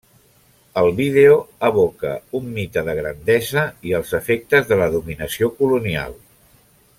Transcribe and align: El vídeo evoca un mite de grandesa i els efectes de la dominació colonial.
El 0.83 0.87
vídeo 0.99 1.35
evoca 1.67 2.13
un 2.39 2.47
mite 2.55 2.83
de 2.87 2.95
grandesa 3.01 3.67
i 3.91 3.95
els 3.99 4.15
efectes 4.21 4.67
de 4.73 4.79
la 4.81 4.89
dominació 4.97 5.53
colonial. 5.61 6.19